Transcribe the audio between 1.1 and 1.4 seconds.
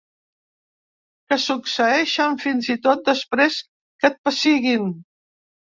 Que